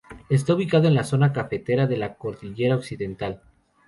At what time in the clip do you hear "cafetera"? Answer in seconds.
1.31-1.85